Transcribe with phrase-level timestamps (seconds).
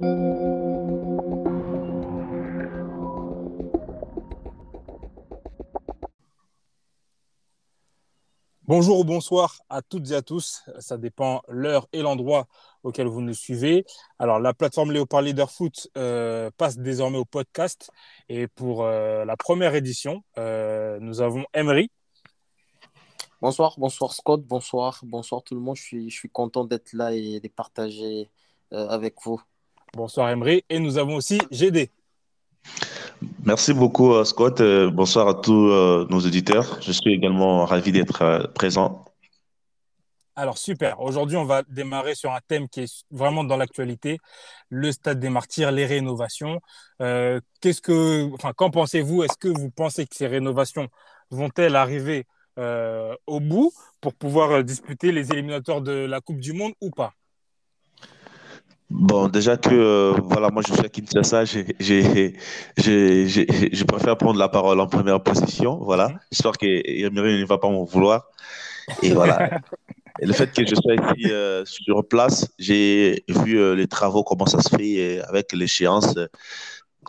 [0.00, 0.20] Bonjour
[9.00, 10.62] ou bonsoir à toutes et à tous.
[10.78, 12.46] Ça dépend l'heure et l'endroit
[12.84, 13.84] auquel vous nous suivez.
[14.20, 17.90] Alors, la plateforme Léopard Leader Foot euh, passe désormais au podcast.
[18.28, 21.90] Et pour euh, la première édition, euh, nous avons Emery.
[23.40, 25.74] Bonsoir, bonsoir Scott, bonsoir, bonsoir tout le monde.
[25.74, 28.30] Je suis, je suis content d'être là et de partager
[28.70, 29.42] avec vous.
[29.94, 30.64] Bonsoir Emery.
[30.68, 31.90] Et nous avons aussi GD.
[33.44, 34.60] Merci beaucoup, euh, Scott.
[34.60, 36.78] Euh, bonsoir à tous euh, nos auditeurs.
[36.82, 39.04] Je suis également ravi d'être présent.
[40.36, 41.00] Alors, super.
[41.00, 44.18] Aujourd'hui, on va démarrer sur un thème qui est vraiment dans l'actualité,
[44.68, 46.60] le stade des martyrs, les rénovations.
[47.00, 49.24] qu'est-ce que, enfin, qu'en pensez-vous?
[49.24, 50.86] Est-ce que vous pensez que ces rénovations
[51.30, 52.24] vont-elles arriver
[52.56, 57.14] au bout pour pouvoir disputer les éliminatoires de la Coupe du Monde ou pas?
[58.90, 62.34] Bon, déjà que, euh, voilà, moi je suis à Kinshasa, je
[63.84, 66.18] préfère prendre la parole en première position, voilà, mhm.
[66.32, 68.30] histoire qu'Emery ne va pas m'en vouloir.
[69.02, 69.60] Et voilà.
[70.22, 74.46] le fait que je sois ici euh, sur place, j'ai vu euh, les travaux, comment
[74.46, 76.14] ça se fait avec l'échéance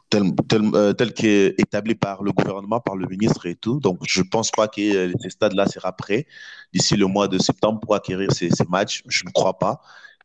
[0.10, 3.80] telle, tel, tel qu'établie par le gouvernement, par le ministre et tout.
[3.80, 6.28] Donc, je ne pense pas que ces stades-là sera prêt
[6.74, 9.02] d'ici le mois de septembre pour acquérir ces, ces matchs.
[9.08, 9.82] Je ne crois pas.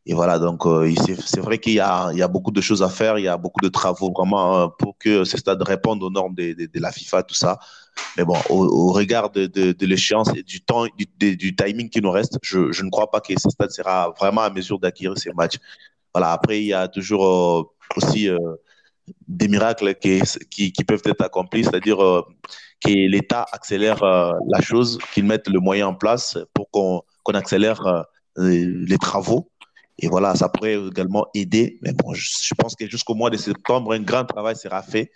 [0.07, 0.93] Et voilà, donc euh,
[1.25, 3.69] c'est vrai qu'il y, a beaucoup de choses à faire, il y a beaucoup de
[3.69, 7.57] travaux vraiment euh, pour que ces stades répondent aux normes de, la FIFA, tout ça.
[8.15, 10.85] Mais bon, au, regard de, l'échéance et du temps,
[11.17, 14.51] du, timing qui nous reste, je, ne crois pas que ce stade sera vraiment à
[14.51, 15.57] mesure d'acquérir ces matchs.
[16.13, 17.63] Voilà, après, il y a toujours euh,
[17.95, 18.29] aussi
[19.27, 25.59] des miracles qui, peuvent être accomplis, c'est-à-dire que l'État accélère la chose, qu'il mette le
[25.59, 28.05] moyen en place pour qu'on accélère
[28.37, 29.49] les travaux
[29.97, 31.79] et voilà, ça pourrait également aider.
[31.81, 35.11] Mais bon, je, pense que jusqu'au mois de septembre, un grand travail sera fait.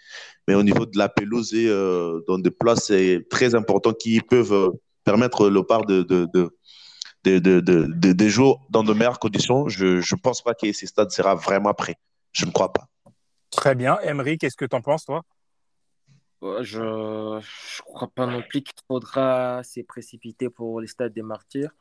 [0.48, 2.92] Mais au niveau de la pelouse et euh, dans des places
[3.30, 4.70] très importants qui peuvent euh,
[5.04, 6.50] permettre le part de, de, de
[7.26, 10.86] de, de, de, de, jouer dans de meilleures conditions, je ne pense pas que ces
[10.86, 11.96] stades sera vraiment prêt.
[12.32, 12.88] Je ne crois pas.
[13.52, 14.00] Très bien.
[14.00, 15.22] Emery, qu'est-ce que tu en penses, toi?
[16.42, 17.42] Je ne
[17.94, 21.72] crois pas non plus qu'il faudra s'y précipiter pour les stades des martyrs.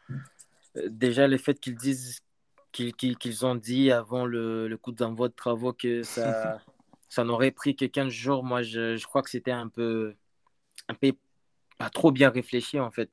[0.76, 2.20] Euh, déjà, le fait qu'ils disent
[2.72, 6.60] qu'ils ont dit avant le, le coup d'envoi de travaux que ça,
[7.08, 8.44] ça n'aurait pris que 15 jours.
[8.44, 10.14] Moi, je, je crois que c'était un peu,
[10.88, 11.12] un peu
[11.78, 13.10] pas trop bien réfléchi en fait.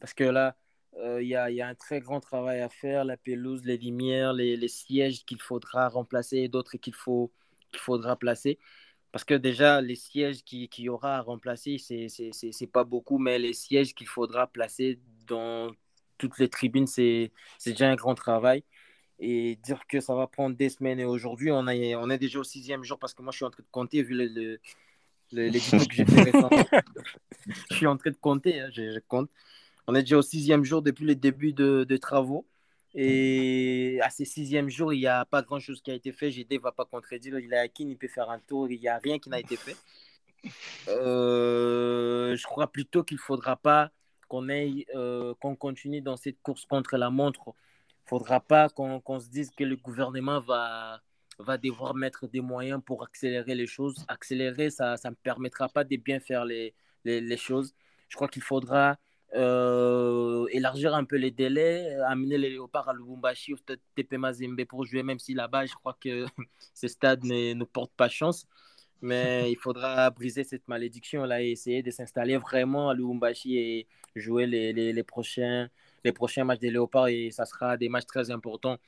[0.00, 0.56] Parce que là,
[0.98, 3.78] euh, il y, a, y, a, un très grand travail à faire, la pelouse, les
[3.78, 7.32] lumières, les, les sièges qu'il faudra remplacer et d'autres qu'il faut,
[7.70, 8.58] qu'il faudra placer.
[9.10, 13.52] Parce que déjà, les sièges qu'il y aura à remplacer, c'est pas beaucoup, mais les
[13.52, 15.70] sièges qu'il faudra placer dans
[16.18, 17.30] toutes les tribunes, c'est
[17.64, 18.64] déjà un grand travail
[19.18, 21.00] et dire que ça va prendre des semaines.
[21.00, 23.50] Et aujourd'hui, on, on est déjà au sixième jour parce que moi, je suis en
[23.50, 24.58] train de compter vu le, le,
[25.30, 26.50] les vidéos que j'ai fait récemment.
[27.70, 29.30] je suis en train de compter, hein, je, compte.
[29.86, 32.46] On est déjà au sixième jour depuis le début de, de travaux.
[32.94, 36.30] Et à ces sixième jours, il n'y a pas grand-chose qui a été fait.
[36.30, 37.38] GD ne va pas contredire.
[37.38, 38.70] Il est à qui il peut faire un tour.
[38.70, 39.76] Il n'y a rien qui n'a été fait.
[40.88, 43.90] Euh, je crois plutôt qu'il ne faudra pas
[44.28, 47.54] qu'on euh, qu'on continue dans cette course contre la montre
[48.04, 51.00] faudra pas qu'on se dise que le gouvernement va,
[51.38, 54.04] va devoir mettre des moyens pour accélérer les choses.
[54.08, 56.74] Accélérer, ça ne me permettra pas de bien faire les,
[57.04, 57.74] les, les choses.
[58.08, 58.98] Je crois qu'il faudra
[59.34, 64.64] euh, élargir un peu les délais, amener les léopards à Lubumbashi ou peut-être TP Mazembe
[64.66, 66.26] pour jouer, même si là-bas, je crois que
[66.74, 68.46] ce stade ne, ne porte pas chance.
[69.00, 74.46] Mais il faudra briser cette malédiction-là et essayer de s'installer vraiment à Lubumbashi et jouer
[74.46, 75.70] les, les, les prochains,
[76.04, 78.78] les prochains matchs des Léopards et ça sera des matchs très importants.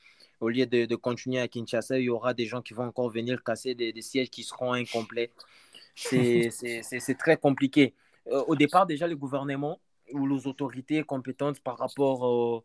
[0.41, 3.09] Au lieu de, de, continuer à Kinshasa, il y aura des gens qui vont encore
[3.09, 5.31] venir casser des, des sièges qui seront incomplets.
[5.95, 6.49] C'est
[7.19, 7.93] très compliqué.
[8.27, 9.79] Euh, au départ, déjà, le gouvernement
[10.11, 12.63] ou les autorités compétentes par rapport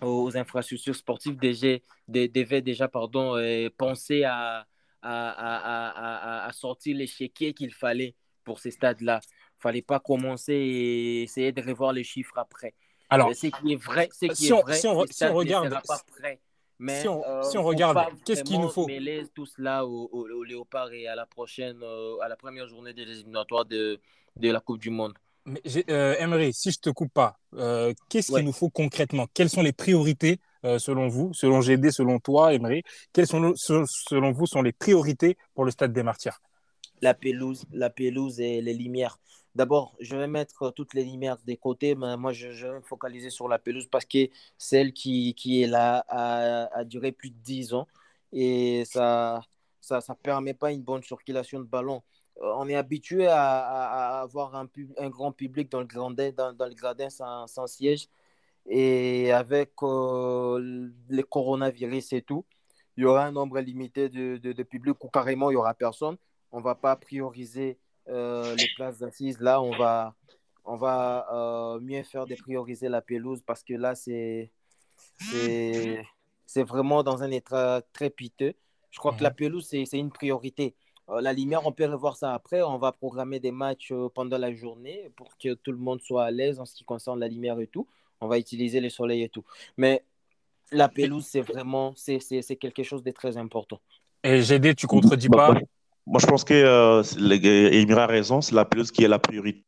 [0.00, 1.76] aux infrastructures sportives déjà,
[2.08, 4.66] devaient déjà pardon, euh, penser à,
[5.02, 8.14] à, à, à, sortir les chéquiers qu'il fallait
[8.44, 9.20] pour ces stades-là.
[9.24, 12.74] Il ne fallait pas commencer et essayer de revoir les chiffres après.
[13.08, 15.70] Alors, ce qui est vrai, c'est qui si est vrai, si on, si on regarde,
[15.86, 16.40] pas prêt.
[16.78, 18.86] Mais si on, euh, si on regarde, qu'est-ce qu'il nous faut?
[18.86, 22.68] mêler tout cela au, au, au, Léopard et à la prochaine, euh, à la première
[22.68, 23.98] journée des éliminatoires de,
[24.36, 25.14] de la Coupe du Monde.
[25.46, 29.26] Mais euh, Emery, si je te coupe pas, euh, qu'est-ce qu'il nous faut concrètement?
[29.32, 30.40] Quelles sont les priorités
[30.78, 32.82] selon vous, selon GD, selon toi, Emery
[33.12, 36.40] Quelles sont selon vous sont les priorités pour le Stade des Martyrs?
[37.02, 39.20] La pelouse, la pelouse et les lumières.
[39.56, 43.30] D'abord, je vais mettre toutes les lumières des côtés, mais moi, je, vais me focaliser
[43.30, 47.74] sur la pelouse parce que celle qui, qui est là a, duré plus de 10
[47.74, 47.88] ans.
[48.32, 49.42] et ça
[49.86, 52.02] ça ne permet pas une bonne circulation de ballon.
[52.42, 54.68] Euh, on est habitué à, avoir un,
[54.98, 58.08] un, grand public dans le gradin, dans, dans le sans, siège.
[58.66, 62.44] Et avec euh, les coronavirus et tout,
[62.96, 66.16] il y aura un nombre limité de, de, public ou carrément il n'y aura personne.
[66.52, 69.40] On ne va pas prioriser les places d'assises.
[69.40, 70.14] Là, on va,
[70.64, 74.50] on va mieux faire de prioriser la pelouse parce que là, c'est
[76.62, 78.54] vraiment dans un état très piteux.
[78.90, 80.74] Je crois que la pelouse, c'est une priorité.
[81.08, 82.62] Euh, la lumière, on peut revoir ça après.
[82.62, 86.24] On va programmer des matchs euh, pendant la journée pour que tout le monde soit
[86.24, 87.86] à l'aise en ce qui concerne la lumière et tout.
[88.20, 89.44] On va utiliser le soleil et tout.
[89.76, 90.02] Mais
[90.72, 93.80] la pelouse, c'est vraiment c'est quelque chose de très important.
[94.24, 95.54] Et GD, tu contredis pas?
[96.06, 97.02] Moi, je pense que euh,
[97.98, 98.40] a raison.
[98.40, 99.65] C'est la pelouse qui est la priorité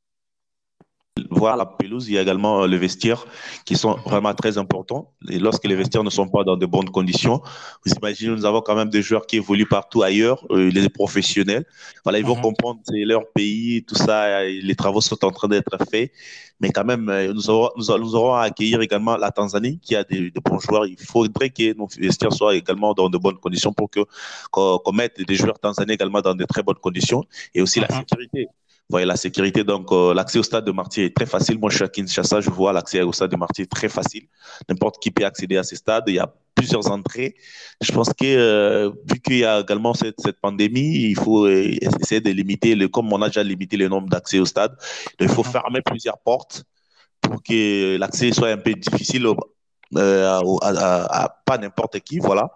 [1.31, 3.25] voir la pelouse, il y a également euh, le vestiaire
[3.65, 5.13] qui sont vraiment très importants.
[5.29, 7.41] Et lorsque les vestiaires ne sont pas dans de bonnes conditions,
[7.85, 11.65] vous imaginez, nous avons quand même des joueurs qui évoluent partout ailleurs, euh, les professionnels.
[12.05, 12.43] Voilà, ils vont mhm.
[12.43, 16.13] comprendre c'est leur pays, tout ça, les travaux sont en train d'être faits.
[16.61, 20.03] Mais quand même, euh, nous aurons, nous, aurons à accueillir également la Tanzanie qui a
[20.05, 20.87] des, bons joueurs.
[20.87, 24.01] Il faudrait que nos vestiaires soient également dans de bonnes conditions pour que
[24.51, 27.25] qu'on mette des joueurs tanzaniens également dans de très bonnes conditions
[27.55, 27.99] et aussi la mhm.
[28.01, 28.49] sécurité
[28.89, 29.65] voyez la sécurité.
[29.65, 31.59] Donc, euh, l'accès au stade de Martyr est très facile.
[31.59, 34.27] Moi, je suis à Kinshasa, je vois l'accès au stade de Martyr très facile.
[34.69, 36.05] N'importe qui peut accéder à ces stades.
[36.07, 37.37] Il y a plusieurs entrées.
[37.81, 41.71] Je pense que, euh, vu qu'il y a également cette, cette, pandémie, il faut euh,
[42.01, 44.77] essayer de limiter, le, comme on a déjà limité le nombre d'accès au stade,
[45.21, 46.65] il faut fermer plusieurs portes
[47.21, 49.27] pour que l'accès soit un peu difficile
[49.97, 52.51] euh, à, pas n'importe qui, voilà.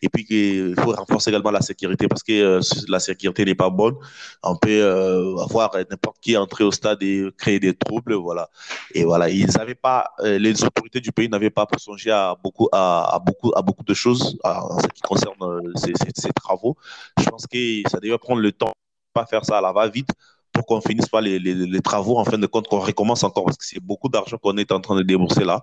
[0.00, 3.68] Et puis il faut renforcer également la sécurité parce que euh, la sécurité n'est pas
[3.68, 3.94] bonne.
[4.42, 8.48] On peut euh, avoir n'importe qui entrer au stade et créer des troubles, voilà.
[8.94, 13.20] Et voilà, ils n'avaient pas, les autorités du pays n'avaient pas songé à beaucoup, à,
[13.24, 15.34] beaucoup, à beaucoup de choses en ce qui concerne
[15.76, 16.76] ces, ces, travaux.
[17.18, 18.72] Je pense que ça devait prendre le temps,
[19.12, 20.10] pas faire ça à la va-vite
[20.58, 23.56] pour qu'on finisse pas les, les, travaux, en fin de compte, qu'on recommence encore, parce
[23.56, 25.60] que c'est beaucoup d'argent qu'on est en train de débourser là.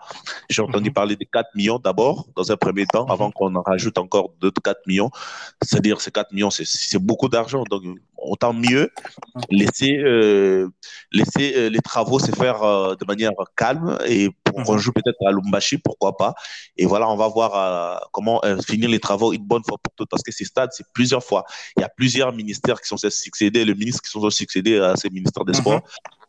[0.50, 0.94] J'ai entendu mhm.
[0.94, 3.34] parler de 4 millions d'abord, dans un premier temps, avant mhm.
[3.34, 5.12] qu'on en rajoute encore d'autres 4 millions.
[5.62, 7.64] C'est-à-dire, ces 4 millions, c'est beaucoup d'argent.
[7.70, 7.84] Donc,
[8.26, 8.92] autant mieux
[9.50, 10.70] laisser, euh,
[11.12, 14.80] laisser euh, les travaux se faire euh, de manière calme et pour qu'on mhm.
[14.80, 16.34] joue peut-être à Lumbashi, pourquoi pas.
[16.78, 20.24] Et voilà, on va voir comment finir les travaux une bonne fois pour toutes parce
[20.24, 21.46] que ces stades, c'est plusieurs fois.
[21.78, 25.10] Il y a plusieurs ministères qui sont succédés, le ministre qui sont succédés à ces
[25.10, 25.82] ministères des Sports.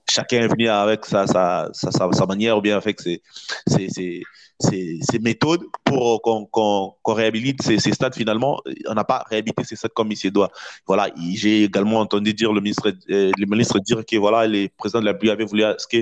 [0.08, 3.22] Chacun est venu avec sa, sa, sa, sa, manière ou bien avec ses,
[3.66, 4.22] ses, ses
[4.58, 8.60] ces méthodes pour qu'on qu réhabilite ces, stades finalement.
[8.88, 10.50] On n'a pas réhabilité ces stades comme il se doit.
[10.86, 15.00] Voilà, j'ai également entendu dire le ministre, euh, le ministre dire que voilà, les présidents
[15.00, 15.98] de la BU avaient voulu que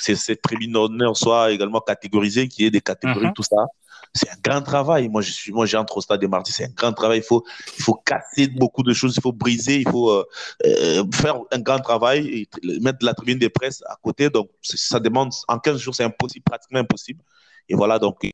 [0.00, 3.32] ces, tribunes d'honneur soient également catégorisées, qu'il y ait des catégories, mhm.
[3.34, 3.66] tout ça.
[4.12, 5.08] C'est un grand travail.
[5.08, 6.54] Moi, je suis, moi, j'entre au stade des Martyrs.
[6.54, 7.18] C'est un grand travail.
[7.18, 7.44] Il faut,
[7.78, 9.14] il faut casser beaucoup de choses.
[9.16, 9.80] Il faut briser.
[9.80, 10.24] Il faut euh,
[10.64, 12.48] euh faire un grand travail et
[12.80, 14.28] mettre la tribune des presses à côté.
[14.28, 17.22] Donc, ça demande, en 15 jours, c'est impossible, pratiquement impossible.
[17.68, 18.32] Et voilà, donc, ouais.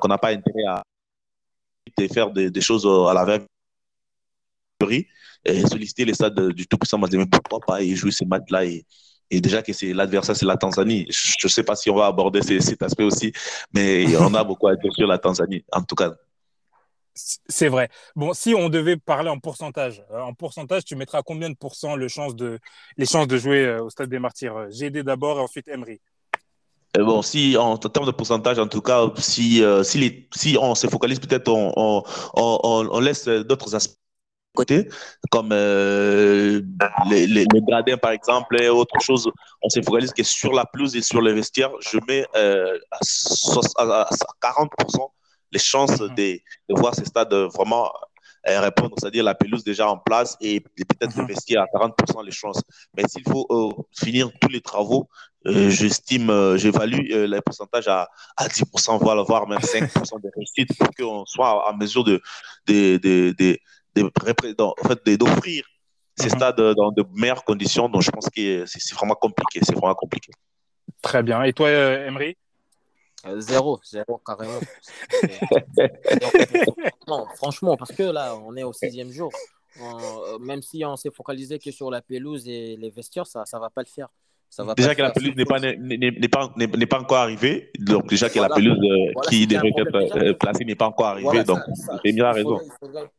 [0.00, 0.82] qu'on n'a pas intérêt à
[2.12, 3.46] faire des, des choses à la veille
[5.68, 8.84] solliciter les stades du tout-puissant mais pourquoi pas et jouer ces matchs-là et,
[9.30, 11.06] et, déjà que c'est l'adversaire, c'est la Tanzanie.
[11.10, 13.32] Je ne sais pas si on va aborder cet aspect aussi,
[13.72, 16.12] mais on a beaucoup à dire sur la Tanzanie, en tout cas.
[17.16, 17.88] C'est vrai.
[18.14, 21.96] Bon, si on devait parler en pourcentage, euh, en pourcentage, tu mettras combien de pourcents
[21.96, 22.58] le chance de,
[22.98, 25.98] les chances de jouer euh, au Stade des Martyrs GD d'abord et ensuite Emery?
[26.96, 30.56] Euh, bon, si en, termes de pourcentage, en tout cas, si, euh, si, les, si
[30.60, 32.02] on se focalise peut-être, on, on,
[32.34, 33.96] on, on, laisse d'autres aspects
[34.56, 34.88] côté,
[35.30, 36.60] comme euh,
[37.08, 39.30] les, les, les, gradins par exemple et autre chose,
[39.62, 44.00] on se focalise que sur la pelouse et sur les vestiaires, je mets euh, à,
[44.02, 44.10] à,
[44.42, 45.10] 40%
[45.52, 46.14] les chances mhm.
[46.16, 47.92] de, de, voir ces stades vraiment
[48.48, 51.28] euh, répondre, c'est-à-dire la pelouse déjà en place et, peut-être le mhm.
[51.28, 52.60] vestiaire à 40% les chances.
[52.96, 53.46] Mais s'il faut
[53.92, 55.08] finir tous les travaux,
[55.46, 60.30] euh, j'estime, euh, j'évalue euh, les pourcentages à, à 10%, voire, voire même 5% de
[60.34, 62.20] réussite pour qu'on soit en mesure de,
[62.66, 63.58] de, de,
[64.02, 65.64] de, de en fait, d'offrir
[66.14, 66.36] ces mhm.
[66.36, 67.88] stades dans de meilleures conditions.
[67.88, 69.60] Donc, je pense que c'est vraiment compliqué.
[69.62, 70.32] C'est vraiment compliqué.
[71.02, 71.42] Très bien.
[71.42, 72.36] Et toi, Emery?
[73.38, 74.60] Zéro, zéro carrément.
[77.08, 79.32] non, franchement, parce que là, on est au sixième jour.
[80.40, 83.70] même si on s'est focalisé que sur la pelouse et les vestiaires, ça ne va
[83.70, 84.08] pas le faire
[84.76, 88.38] déjà que la pelouse n'est pas, n'est, pas, n'est, pas encore arrivée, donc déjà que
[88.38, 91.58] la pelouse euh, qui devrait être euh, placée n'est pas encore arrivée, donc
[92.04, 92.58] c'est bien raison.
[92.62, 93.10] Il faudrait,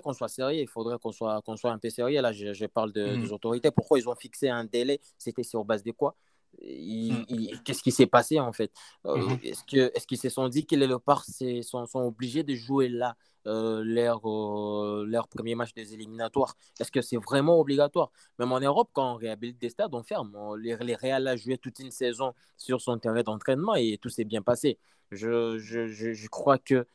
[0.00, 2.20] qu'on soit sérieux, il faudrait qu'on soit, qu'on soit un peu sérieux.
[2.20, 3.20] Là, je, je parle de, mm.
[3.22, 3.70] des autorités.
[3.70, 5.00] Pourquoi ils ont fixé un délai?
[5.18, 6.16] C'était sur base de quoi?
[6.62, 7.24] Hmm.
[7.64, 8.72] Qu'est-ce qui s'est passé en fait?
[9.04, 9.38] Mhm.
[9.42, 11.24] Est-ce qu'ils est se sont dit que les Léopards
[11.62, 13.16] sont, sont obligés de jouer là
[13.46, 16.54] euh, leur, euh, leur premier match des éliminatoires?
[16.78, 18.10] Est-ce que c'est vraiment obligatoire?
[18.38, 20.36] Même en Europe, quand on réhabilite des stades, on ferme.
[20.58, 24.24] les, les Real a joué toute une saison sur son terrain d'entraînement et tout s'est
[24.24, 24.78] bien passé.
[25.10, 26.86] Je, je, je, crois que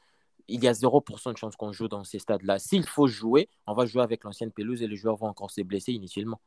[0.49, 2.59] il y a 0% de chance qu'on joue dans ces stades-là.
[2.59, 5.61] S'il faut jouer, on va jouer avec l'ancienne pelouse et les joueurs vont encore se
[5.61, 6.39] blesser inutilement.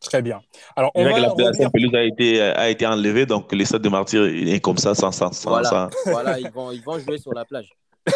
[0.00, 0.42] Très bien.
[0.76, 1.30] Alors, on va, la,
[1.70, 5.12] pelouse a été, a été enlevée, donc les stades de martyrs est comme ça, sans,
[5.12, 7.70] sans, sans voilà, voilà ils, vont, ils vont jouer sur la plage.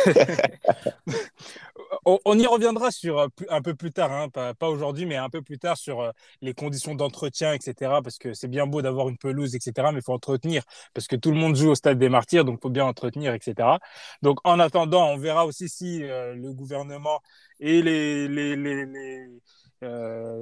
[2.05, 5.43] on, y reviendra sur euh, un peu plus tard, hein, pas, aujourd'hui, mais un peu
[5.43, 8.01] plus tard sur euh, les conditions d'entretien, etc.
[8.03, 9.89] Parce que c'est bien beau d'avoir une pelouse, etc.
[9.93, 10.63] Mais il faut entretenir,
[10.95, 13.35] parce que tout le monde joue au stade des martyrs, donc il faut bien entretenir,
[13.35, 13.79] etc.
[14.23, 17.21] Donc en attendant, on verra aussi si euh, le gouvernement
[17.61, 18.87] et les, les, les,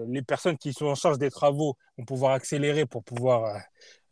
[0.09, 3.61] les personnes qui sont en charge des travaux vont pouvoir accélérer pour pouvoir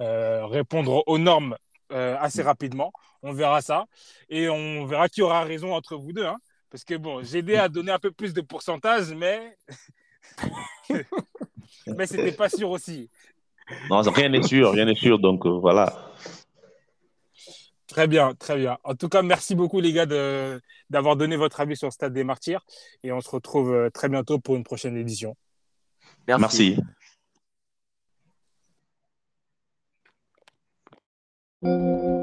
[0.01, 1.57] répondre aux normes
[1.91, 2.93] assez rapidement.
[3.23, 3.87] On verra ça.
[4.29, 6.27] Et on verra qui aura raison entre vous deux.
[6.27, 6.39] Hein.
[6.75, 9.57] Parce que bon, j'ai aidé à donner un peu plus de pourcentage, mais.
[11.87, 13.09] mais c'était pas sûr aussi.
[13.89, 15.21] Non, rien n'est sûr, rien n'est sûr.
[15.21, 16.11] Donc euh, voilà.
[17.87, 18.77] Très bien, très bien.
[18.83, 20.07] En tout cas, merci beaucoup les gars
[20.91, 22.67] d'avoir donné votre avis sur le Stade des Martyrs.
[23.05, 25.37] Et on se retrouve euh, très bientôt pour une prochaine édition.
[26.27, 26.77] Merci.
[31.63, 32.14] merci.